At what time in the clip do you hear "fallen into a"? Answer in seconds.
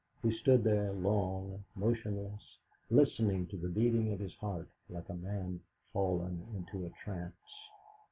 5.93-6.89